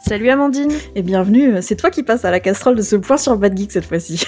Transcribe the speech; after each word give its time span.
Salut 0.00 0.28
Amandine. 0.28 0.70
Et 0.94 1.00
bienvenue, 1.00 1.62
c'est 1.62 1.76
toi 1.76 1.90
qui 1.90 2.02
passes 2.02 2.26
à 2.26 2.30
la 2.30 2.40
casserole 2.40 2.76
de 2.76 2.82
ce 2.82 2.94
point 2.96 3.16
sur 3.16 3.38
Bad 3.38 3.56
Geek 3.56 3.72
cette 3.72 3.86
fois-ci. 3.86 4.22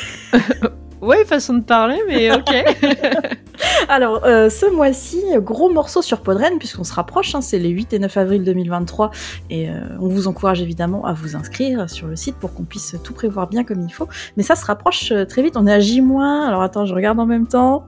ouais, 1.03 1.27
façon 1.27 1.53
de 1.53 1.61
parler, 1.63 1.99
mais 2.09 2.33
ok. 2.33 2.51
Alors, 3.89 4.25
euh, 4.25 4.49
ce 4.49 4.65
mois-ci, 4.75 5.23
gros 5.37 5.69
morceau 5.69 6.01
sur 6.01 6.23
Podren, 6.23 6.59
puisqu'on 6.59 6.85
se 6.85 6.95
rapproche, 6.95 7.35
hein, 7.35 7.43
c'est 7.43 7.59
les 7.59 7.69
8 7.69 7.93
et 7.93 7.99
9 7.99 8.17
avril 8.17 8.43
2023, 8.43 9.11
et 9.51 9.69
euh, 9.69 9.81
on 10.01 10.09
vous 10.09 10.29
encourage 10.29 10.63
évidemment 10.63 11.05
à 11.05 11.13
vous 11.13 11.37
inscrire 11.37 11.91
sur 11.91 12.07
le 12.07 12.17
site 12.17 12.37
pour 12.37 12.55
qu'on 12.55 12.65
puisse 12.65 12.97
tout 13.05 13.13
prévoir 13.13 13.49
bien 13.49 13.65
comme 13.65 13.83
il 13.83 13.93
faut. 13.93 14.09
Mais 14.39 14.43
ça 14.43 14.57
se 14.57 14.65
rapproche 14.65 15.13
euh, 15.13 15.27
très 15.27 15.43
vite, 15.43 15.59
on 15.59 15.67
est 15.67 15.73
à 15.75 15.81
J-, 15.81 16.01
alors 16.01 16.63
attends, 16.63 16.87
je 16.87 16.95
regarde 16.95 17.21
en 17.21 17.27
même 17.27 17.47
temps. 17.47 17.85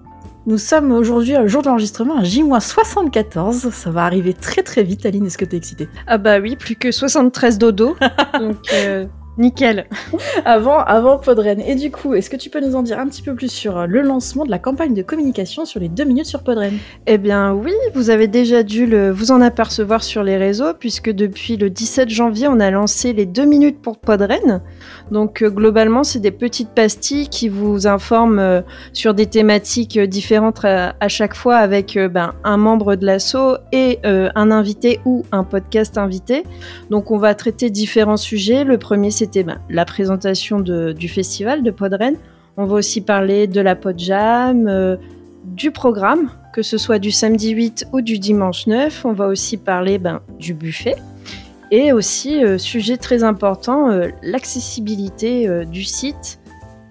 Nous 0.47 0.59
sommes 0.59 0.93
aujourd'hui, 0.93 1.33
le 1.33 1.49
jour 1.49 1.63
de 1.63 1.69
l'enregistrement, 1.69 2.19
à 2.19 2.23
J-74. 2.23 3.71
Ça 3.71 3.91
va 3.91 4.05
arriver 4.05 4.35
très 4.35 4.63
très 4.63 4.83
vite, 4.83 5.07
Aline. 5.07 5.25
Est-ce 5.25 5.39
que 5.39 5.47
t'es 5.47 5.57
excitée? 5.57 5.89
Ah 6.07 6.19
bah 6.19 6.39
oui, 6.39 6.55
plus 6.57 6.77
que 6.77 6.93
73 6.93 7.57
dodo. 7.57 7.97
donc 8.39 8.59
euh, 8.75 9.07
Nickel. 9.39 9.87
avant, 10.45 10.79
avant 10.79 11.19
Podren. 11.19 11.61
Et 11.61 11.75
du 11.75 11.91
coup, 11.91 12.15
est-ce 12.15 12.31
que 12.31 12.37
tu 12.37 12.51
peux 12.51 12.61
nous 12.61 12.77
en 12.77 12.83
dire 12.83 12.99
un 12.99 13.09
petit 13.09 13.23
peu 13.23 13.35
plus 13.35 13.51
sur 13.51 13.79
euh, 13.79 13.87
le 13.87 14.03
lancement 14.03 14.45
de 14.45 14.51
la 14.51 14.59
campagne 14.59 14.95
de 14.95 15.03
communication 15.03 15.65
sur 15.65 15.81
les 15.81 15.89
deux 15.89 16.05
minutes 16.05 16.27
sur 16.27 16.43
Podren? 16.43 16.75
Eh 17.07 17.19
bien 17.19 17.53
oui, 17.53 17.73
vous 17.95 18.11
avez 18.11 18.29
déjà 18.29 18.63
dû 18.63 18.87
le, 18.87 19.11
vous 19.11 19.33
en 19.33 19.41
apercevoir 19.41 20.05
sur 20.05 20.23
les 20.23 20.37
réseaux, 20.37 20.73
puisque 20.79 21.11
depuis 21.11 21.57
le 21.57 21.71
17 21.71 22.09
janvier, 22.09 22.49
on 22.49 22.61
a 22.61 22.71
lancé 22.71 23.13
les 23.13 23.27
deux 23.27 23.45
minutes 23.45 23.81
pour 23.83 23.99
Podren. 23.99 24.63
Donc 25.11 25.43
euh, 25.43 25.51
globalement, 25.51 26.05
c'est 26.05 26.21
des 26.21 26.31
petites 26.31 26.71
pastilles 26.71 27.29
qui 27.29 27.49
vous 27.49 27.87
informent 27.87 28.39
euh, 28.39 28.61
sur 28.93 29.15
des 29.15 29.27
thématiques 29.27 29.99
différentes 29.99 30.65
à, 30.65 31.09
chaque 31.09 31.35
fois 31.35 31.57
avec 31.57 31.99
ben, 31.99 32.35
un 32.45 32.57
membre 32.57 32.97
de 32.97 33.05
l'asso 33.05 33.59
et 33.73 33.99
un 34.05 34.51
invité 34.51 35.01
ou 35.05 35.25
un 35.33 35.45
podcast 35.45 35.99
invité. 35.99 36.45
Donc 36.91 37.11
on 37.11 37.19
va 37.19 37.35
traiter 37.35 37.71
différents 37.71 38.17
sujets. 38.17 38.65
Le 38.65 38.79
premier, 38.79 39.11
c'est 39.11 39.24
c'était 39.25 39.43
ben, 39.43 39.59
la 39.71 39.87
présentation 39.87 40.61
du 40.61 41.09
festival 41.09 41.63
de 41.63 41.71
Podren. 41.71 42.17
On 42.59 42.67
va 42.67 42.77
aussi 42.77 43.01
parler 43.01 43.47
de 43.47 43.61
la 43.63 43.75
Podjam, 43.75 44.69
euh, 44.69 44.97
du 45.45 45.71
programme, 45.71 46.29
que 46.53 46.61
ce 46.61 46.77
soit 46.77 46.99
du 46.99 47.11
samedi 47.11 47.51
8 47.51 47.87
ou 47.95 48.03
du 48.03 48.19
dimanche 48.19 48.67
9. 48.67 49.07
On 49.07 49.13
va 49.13 49.29
aussi 49.29 49.57
parler 49.57 49.97
ben, 49.99 50.21
du 50.39 50.53
buffet. 50.53 50.97
Et 51.71 51.93
aussi, 51.93 52.45
euh, 52.45 52.59
sujet 52.59 52.99
très 52.99 53.25
important, 53.25 53.91
euh, 53.91 54.09
l'accessibilité 54.23 55.49
du 55.65 55.85
site 55.85 56.39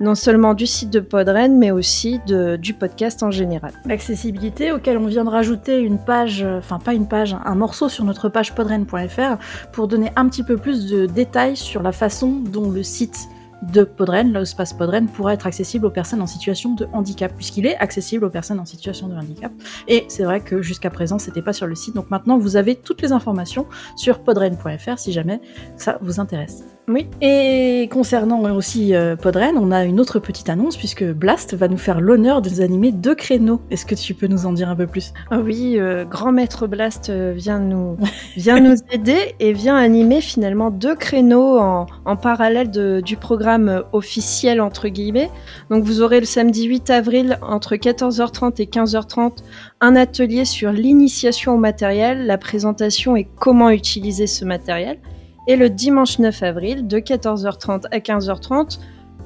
non 0.03 0.15
seulement 0.15 0.53
du 0.53 0.67
site 0.67 0.89
de 0.89 0.99
Podren, 0.99 1.57
mais 1.57 1.71
aussi 1.71 2.19
du 2.25 2.73
podcast 2.73 3.23
en 3.23 3.31
général. 3.31 3.71
L'accessibilité 3.85 4.71
auquel 4.71 4.97
on 4.97 5.07
vient 5.07 5.23
de 5.23 5.29
rajouter 5.29 5.79
une 5.79 5.97
page, 5.97 6.45
enfin 6.57 6.77
pas 6.77 6.93
une 6.93 7.07
page, 7.07 7.35
un 7.45 7.55
morceau 7.55 7.89
sur 7.89 8.03
notre 8.03 8.29
page 8.29 8.53
podren.fr 8.53 9.37
pour 9.71 9.87
donner 9.87 10.11
un 10.15 10.27
petit 10.27 10.43
peu 10.43 10.57
plus 10.57 10.87
de 10.87 11.05
détails 11.05 11.55
sur 11.55 11.81
la 11.81 11.91
façon 11.91 12.29
dont 12.29 12.69
le 12.69 12.83
site 12.83 13.27
de 13.71 13.83
Podren, 13.83 14.33
l'espace 14.33 14.73
Podren, 14.73 15.07
pourra 15.07 15.33
être 15.33 15.47
accessible 15.47 15.85
aux 15.85 15.91
personnes 15.91 16.21
en 16.21 16.27
situation 16.27 16.75
de 16.75 16.85
handicap, 16.91 17.33
puisqu'il 17.33 17.65
est 17.65 17.77
accessible 17.77 18.25
aux 18.25 18.29
personnes 18.29 18.59
en 18.59 18.65
situation 18.65 19.07
de 19.07 19.15
handicap. 19.15 19.53
Et 19.87 20.03
c'est 20.09 20.23
vrai 20.23 20.41
que 20.41 20.61
jusqu'à 20.61 20.89
présent, 20.89 21.17
c'était 21.17 21.41
pas 21.41 21.53
sur 21.53 21.65
le 21.65 21.75
site. 21.75 21.95
Donc 21.95 22.11
maintenant, 22.11 22.37
vous 22.37 22.57
avez 22.57 22.75
toutes 22.75 23.01
les 23.01 23.13
informations 23.13 23.65
sur 23.95 24.19
podren.fr 24.19 24.99
si 24.99 25.13
jamais 25.13 25.39
ça 25.77 25.97
vous 26.01 26.19
intéresse. 26.19 26.63
Oui. 26.89 27.07
Et 27.21 27.87
concernant 27.91 28.41
aussi 28.53 28.93
euh, 28.93 29.15
Podren, 29.15 29.57
on 29.57 29.71
a 29.71 29.85
une 29.85 30.01
autre 30.01 30.19
petite 30.19 30.49
annonce 30.49 30.75
puisque 30.75 31.05
Blast 31.05 31.53
va 31.53 31.69
nous 31.69 31.77
faire 31.77 32.01
l'honneur 32.01 32.41
de 32.41 32.49
nous 32.49 32.59
animer 32.59 32.91
deux 32.91 33.15
créneaux. 33.15 33.61
Est-ce 33.71 33.85
que 33.85 33.95
tu 33.95 34.13
peux 34.13 34.27
nous 34.27 34.45
en 34.45 34.51
dire 34.51 34.67
un 34.67 34.75
peu 34.75 34.85
plus? 34.85 35.13
Ah 35.31 35.39
Oui, 35.39 35.75
euh, 35.77 36.03
grand 36.03 36.33
maître 36.33 36.67
Blast 36.67 37.09
euh, 37.09 37.31
vient 37.33 37.59
nous 37.59 37.95
vient 38.35 38.59
nous 38.59 38.75
aider 38.91 39.33
et 39.39 39.53
vient 39.53 39.77
animer 39.77 40.19
finalement 40.19 40.71
deux 40.71 40.95
créneaux 40.95 41.57
en, 41.57 41.87
parallèle 42.17 42.69
du 43.01 43.17
programme 43.17 43.83
officiel 43.93 44.59
entre 44.59 44.89
guillemets. 44.89 45.29
Donc 45.69 45.83
vous 45.85 46.01
aurez 46.01 46.19
le 46.19 46.25
samedi 46.25 46.65
8 46.65 46.89
avril 46.89 47.39
entre 47.41 47.75
14h30 47.75 48.61
et 48.61 48.65
15h30 48.65 49.37
un 49.79 49.95
atelier 49.95 50.45
sur 50.45 50.71
l'initiation 50.71 51.53
au 51.53 51.57
matériel, 51.57 52.25
la 52.25 52.37
présentation 52.37 53.15
et 53.15 53.27
comment 53.39 53.69
utiliser 53.69 54.27
ce 54.27 54.43
matériel 54.43 54.99
et 55.47 55.55
le 55.55 55.69
dimanche 55.69 56.19
9 56.19 56.43
avril 56.43 56.87
de 56.87 56.99
14h30 56.99 57.85
à 57.91 57.99
15h30, 57.99 58.79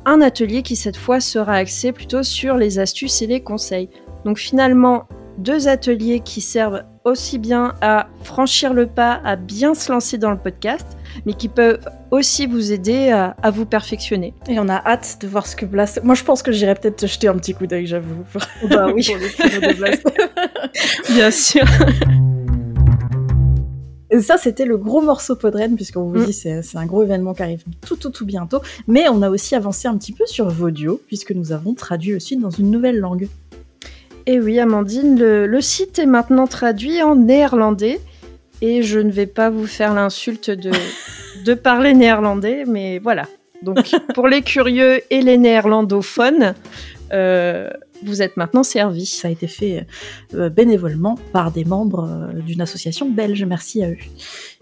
un 0.05 0.21
atelier 0.21 0.63
qui 0.63 0.75
cette 0.75 0.97
fois 0.97 1.19
sera 1.19 1.55
axé 1.55 1.91
plutôt 1.91 2.23
sur 2.23 2.55
les 2.55 2.79
astuces 2.79 3.21
et 3.21 3.27
les 3.27 3.41
conseils. 3.41 3.89
Donc 4.25 4.37
finalement, 4.37 5.07
deux 5.37 5.67
ateliers 5.67 6.21
qui 6.21 6.41
servent 6.41 6.83
aussi 7.03 7.37
bien 7.37 7.73
à 7.81 8.07
franchir 8.23 8.73
le 8.73 8.87
pas, 8.87 9.21
à 9.23 9.35
bien 9.35 9.73
se 9.73 9.91
lancer 9.91 10.17
dans 10.17 10.31
le 10.31 10.37
podcast, 10.37 10.97
mais 11.25 11.33
qui 11.33 11.47
peuvent 11.47 11.79
aussi 12.11 12.47
vous 12.47 12.71
aider 12.71 13.09
à, 13.09 13.35
vous 13.51 13.65
perfectionner. 13.65 14.33
Et 14.49 14.59
on 14.59 14.67
a 14.67 14.75
hâte 14.75 15.19
de 15.21 15.27
voir 15.27 15.47
ce 15.47 15.55
que 15.55 15.65
Blast. 15.65 16.01
Moi, 16.03 16.15
je 16.15 16.23
pense 16.23 16.43
que 16.43 16.51
j'irai 16.51 16.75
peut-être 16.75 16.97
te 16.97 17.05
jeter 17.05 17.27
un 17.27 17.35
petit 17.35 17.53
coup 17.53 17.67
d'œil, 17.67 17.87
j'avoue. 17.87 18.23
Bah 18.69 18.87
oui. 18.93 19.07
bien 21.09 21.31
sûr. 21.31 21.65
Et 24.17 24.21
ça, 24.21 24.37
c'était 24.37 24.65
le 24.65 24.77
gros 24.77 25.01
morceau 25.01 25.35
Podren, 25.35 25.75
puisqu'on 25.75 26.09
vous 26.09 26.17
mm. 26.17 26.25
dit 26.25 26.33
c'est 26.33 26.63
c'est 26.63 26.77
un 26.77 26.87
gros 26.87 27.03
événement 27.03 27.35
qui 27.35 27.43
arrive 27.43 27.63
tout, 27.85 27.95
tout, 27.95 28.09
tout 28.09 28.25
bientôt. 28.25 28.61
Mais 28.87 29.07
on 29.09 29.21
a 29.21 29.29
aussi 29.29 29.53
avancé 29.53 29.87
un 29.87 29.95
petit 29.95 30.11
peu 30.11 30.25
sur 30.25 30.49
Vodio, 30.49 30.99
puisque 31.05 31.31
nous 31.31 31.51
avons 31.51 31.75
traduit 31.75 32.11
le 32.11 32.19
site 32.19 32.39
dans 32.39 32.49
une 32.49 32.71
nouvelle 32.71 32.97
langue. 32.97 33.27
Et 34.25 34.39
oui, 34.39 34.59
Amandine, 34.59 35.19
le, 35.19 35.61
site 35.61 35.99
est 35.99 36.07
maintenant 36.07 36.47
traduit 36.47 37.01
en 37.03 37.15
néerlandais. 37.15 37.99
Et 38.61 38.81
je 38.81 38.97
ne 38.97 39.11
vais 39.11 39.27
pas 39.27 39.51
vous 39.51 39.67
faire 39.67 39.93
l'insulte 39.93 40.49
de, 40.49 40.71
de 41.45 41.53
parler 41.53 41.93
néerlandais, 41.93 42.63
mais 42.65 42.97
voilà. 42.97 43.27
Donc, 43.61 43.95
pour 44.15 44.27
les 44.27 44.41
curieux 44.41 45.01
et 45.11 45.21
les 45.21 45.37
néerlandophones, 45.37 46.55
euh, 47.13 47.69
vous 48.03 48.21
êtes 48.21 48.37
maintenant 48.37 48.63
servi. 48.63 49.05
Ça 49.05 49.27
a 49.27 49.31
été 49.31 49.47
fait 49.47 49.85
euh, 50.33 50.49
bénévolement 50.49 51.17
par 51.33 51.51
des 51.51 51.65
membres 51.65 52.09
euh, 52.09 52.41
d'une 52.41 52.61
association 52.61 53.09
belge. 53.09 53.43
Merci 53.43 53.83
à 53.83 53.89
eux. 53.89 53.97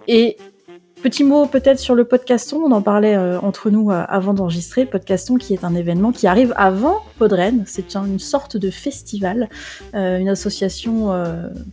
Et 0.07 0.37
Petit 1.03 1.23
mot 1.23 1.45
peut-être 1.45 1.77
sur 1.77 1.93
le 1.93 2.05
podcaston, 2.05 2.63
on 2.65 2.71
en 2.71 2.81
parlait 2.81 3.15
entre 3.15 3.69
nous 3.69 3.91
avant 3.91 4.33
d'enregistrer. 4.33 4.87
Podcaston 4.87 5.35
qui 5.35 5.53
est 5.53 5.63
un 5.63 5.75
événement 5.75 6.11
qui 6.11 6.25
arrive 6.25 6.51
avant 6.57 7.03
Podren, 7.19 7.63
c'est 7.67 7.95
une 7.95 8.17
sorte 8.17 8.57
de 8.57 8.71
festival, 8.71 9.49
une 9.93 10.29
association 10.29 11.11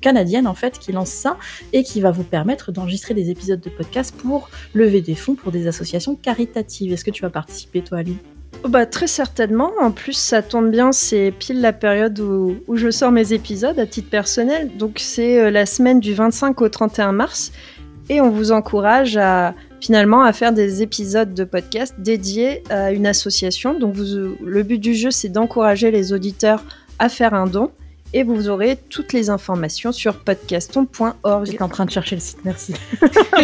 canadienne 0.02 0.46
en 0.46 0.54
fait 0.54 0.78
qui 0.78 0.92
lance 0.92 1.08
ça 1.08 1.38
et 1.72 1.82
qui 1.82 2.02
va 2.02 2.10
vous 2.10 2.24
permettre 2.24 2.72
d'enregistrer 2.72 3.14
des 3.14 3.30
épisodes 3.30 3.60
de 3.60 3.70
podcast 3.70 4.14
pour 4.14 4.50
lever 4.74 5.00
des 5.00 5.14
fonds 5.14 5.36
pour 5.36 5.50
des 5.50 5.66
associations 5.66 6.14
caritatives. 6.14 6.92
Est-ce 6.92 7.04
que 7.04 7.10
tu 7.10 7.22
vas 7.22 7.30
participer 7.30 7.80
toi 7.80 7.98
Ali 7.98 8.18
Oh, 8.64 8.68
bah, 8.68 8.86
très 8.86 9.08
certainement. 9.08 9.72
En 9.80 9.90
plus, 9.90 10.12
ça 10.12 10.40
tombe 10.40 10.70
bien, 10.70 10.92
c'est 10.92 11.32
pile 11.36 11.60
la 11.60 11.72
période 11.72 12.20
où, 12.20 12.62
je 12.74 12.90
sors 12.90 13.10
mes 13.10 13.32
épisodes 13.32 13.78
à 13.78 13.86
titre 13.86 14.08
personnel. 14.08 14.70
Donc, 14.76 14.98
c'est 14.98 15.40
euh, 15.40 15.50
la 15.50 15.66
semaine 15.66 15.98
du 15.98 16.14
25 16.14 16.60
au 16.60 16.68
31 16.68 17.12
mars. 17.12 17.52
Et 18.08 18.20
on 18.20 18.30
vous 18.30 18.52
encourage 18.52 19.16
à 19.16 19.54
finalement 19.80 20.22
à 20.22 20.32
faire 20.32 20.52
des 20.52 20.82
épisodes 20.82 21.34
de 21.34 21.42
podcast 21.42 21.94
dédiés 21.98 22.62
à 22.70 22.92
une 22.92 23.06
association. 23.06 23.76
Donc, 23.76 23.96
le 23.96 24.62
but 24.62 24.78
du 24.78 24.94
jeu, 24.94 25.10
c'est 25.10 25.28
d'encourager 25.28 25.90
les 25.90 26.12
auditeurs 26.12 26.62
à 27.00 27.08
faire 27.08 27.34
un 27.34 27.46
don 27.46 27.72
et 28.14 28.22
vous 28.24 28.48
aurez 28.48 28.78
toutes 28.90 29.12
les 29.12 29.30
informations 29.30 29.92
sur 29.92 30.16
podcaston.org. 30.16 31.46
J'étais 31.46 31.62
en 31.62 31.68
train 31.68 31.84
de 31.84 31.90
chercher 31.90 32.16
le 32.16 32.20
site, 32.20 32.44
merci. 32.44 32.74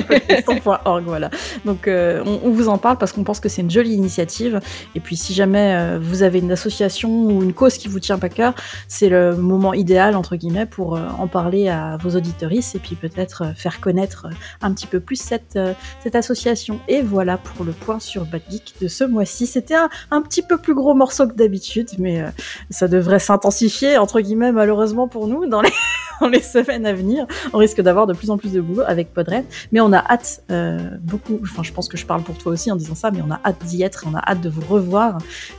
podcaston.org, 0.08 1.04
voilà. 1.04 1.30
Donc 1.64 1.88
euh, 1.88 2.22
on, 2.24 2.50
vous 2.50 2.68
en 2.68 2.78
parle 2.78 2.98
parce 2.98 3.12
qu'on 3.12 3.24
pense 3.24 3.40
que 3.40 3.48
c'est 3.48 3.62
une 3.62 3.70
jolie 3.70 3.94
initiative. 3.94 4.60
Et 4.94 5.00
puis 5.00 5.16
si 5.16 5.34
jamais 5.34 5.74
euh, 5.74 5.98
vous 6.00 6.22
avez 6.22 6.38
une 6.38 6.52
association 6.52 7.10
ou 7.10 7.42
une 7.42 7.54
cause 7.54 7.78
qui 7.78 7.88
vous 7.88 8.00
tient 8.00 8.18
à 8.20 8.28
cœur, 8.28 8.54
c'est 8.88 9.08
le 9.08 9.36
moment 9.36 9.72
idéal, 9.72 10.16
entre 10.16 10.36
guillemets, 10.36 10.66
pour 10.66 10.96
euh, 10.96 11.06
en 11.18 11.28
parler 11.28 11.68
à 11.68 11.96
vos 12.02 12.16
auditoristes 12.16 12.74
et 12.74 12.78
puis 12.78 12.94
peut-être 12.94 13.54
faire 13.56 13.80
connaître 13.80 14.26
un 14.60 14.72
petit 14.72 14.86
peu 14.86 15.00
plus 15.00 15.16
cette, 15.16 15.58
cette 16.02 16.14
association. 16.14 16.80
Et 16.88 17.02
voilà 17.02 17.38
pour 17.38 17.64
le 17.64 17.72
point 17.72 18.00
sur 18.00 18.26
Bad 18.26 18.42
Geek 18.50 18.74
de 18.80 18.88
ce 18.88 19.04
mois-ci. 19.04 19.46
C'était 19.46 19.74
un, 19.74 19.88
un, 20.10 20.22
petit 20.22 20.42
peu 20.42 20.58
plus 20.58 20.74
gros 20.74 20.94
morceau 20.94 21.26
que 21.26 21.34
d'habitude, 21.34 21.88
mais 21.98 22.22
ça 22.70 22.88
devrait 22.88 23.18
s'intensifier, 23.18 23.96
entre 23.96 24.20
guillemets, 24.20 24.52
malheureusement 24.58 25.08
pour 25.08 25.26
nous, 25.26 25.46
dans 25.48 25.62
les, 25.62 26.42
semaines 26.42 26.84
à 26.84 26.92
venir. 26.92 27.26
On 27.52 27.58
risque 27.58 27.80
d'avoir 27.80 28.06
de 28.06 28.12
plus 28.12 28.30
en 28.30 28.36
plus 28.36 28.52
de 28.52 28.60
boulot 28.60 28.82
avec 28.86 29.14
Podred, 29.14 29.44
mais 29.72 29.80
on 29.80 29.92
a 29.92 29.98
hâte 29.98 30.42
euh, 30.50 30.78
beaucoup. 31.00 31.38
Enfin, 31.42 31.62
je 31.62 31.72
pense 31.72 31.88
que 31.88 31.96
je 31.96 32.04
parle 32.04 32.22
pour 32.22 32.36
toi 32.36 32.52
aussi 32.52 32.70
en 32.70 32.76
disant 32.76 32.94
ça, 32.94 33.10
mais 33.10 33.20
on 33.26 33.30
a 33.30 33.40
hâte 33.44 33.64
d'y 33.64 33.82
être, 33.82 34.04
on 34.06 34.14
a 34.14 34.22
hâte 34.28 34.40
de 34.40 34.48
vous 34.50 34.62
revoir 34.62 35.18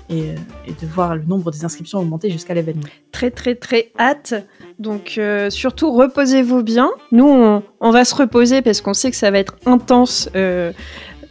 et, 0.10 0.36
et 0.68 0.74
de 0.80 0.88
voir 0.88 1.16
le 1.16 1.24
nombre 1.24 1.50
des 1.52 1.66
inscriptions 1.66 2.00
augmenter 2.00 2.30
jusqu'à 2.30 2.54
l'événement. 2.54 2.84
Très, 3.12 3.32
très, 3.32 3.56
très 3.56 3.92
hâte. 3.98 4.34
Donc, 4.78 5.16
euh, 5.18 5.50
surtout, 5.50 5.92
reposez-vous 5.92 6.62
bien. 6.62 6.92
Nous, 7.12 7.26
on, 7.80 7.92
va 7.92 8.06
se 8.06 8.14
reposer 8.14 8.62
parce 8.62 8.82
qu'on 8.82 8.94
sait 8.94 9.10
que 9.10 9.18
ça 9.18 9.32
va 9.32 9.40
être 9.40 9.56
intense. 9.66 10.30
Euh, 10.36 10.72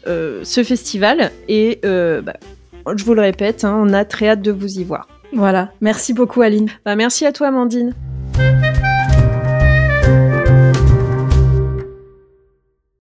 ce 0.06 0.64
festival 0.64 1.32
et 1.48 1.80
bah, 1.82 2.32
je 2.96 3.04
vous 3.04 3.12
le 3.12 3.20
répète, 3.20 3.64
hein, 3.64 3.78
on 3.78 3.92
a 3.92 4.06
très 4.06 4.28
hâte 4.28 4.40
de 4.40 4.52
vous 4.52 4.78
y 4.78 4.84
voir. 4.84 5.06
Voilà, 5.32 5.72
merci 5.80 6.12
beaucoup 6.12 6.40
Aline. 6.42 6.68
Bah, 6.84 6.96
merci 6.96 7.26
à 7.26 7.32
toi 7.32 7.48
Amandine. 7.48 7.94